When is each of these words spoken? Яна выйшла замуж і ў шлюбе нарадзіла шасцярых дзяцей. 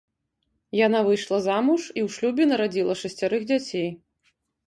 Яна 0.77 1.01
выйшла 1.07 1.37
замуж 1.47 1.81
і 1.85 2.01
ў 2.05 2.15
шлюбе 2.15 2.43
нарадзіла 2.53 2.93
шасцярых 3.05 3.41
дзяцей. 3.51 3.89